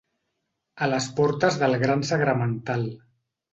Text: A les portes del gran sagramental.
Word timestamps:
A 0.85 0.87
les 0.91 1.09
portes 1.19 1.61
del 1.65 1.79
gran 1.85 2.03
sagramental. 2.13 2.85